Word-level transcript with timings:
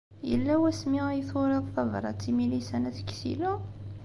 Yella 0.29 0.53
wasmi 0.61 0.99
ay 1.11 1.21
turiḍ 1.29 1.65
tabṛat 1.75 2.21
i 2.29 2.31
Milisa 2.37 2.77
n 2.81 2.87
At 2.89 2.99
Ksila? 3.09 3.51